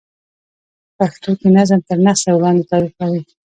[0.95, 3.21] په پښتو کښي نظم تر نثر وړاندي تاریخ لري.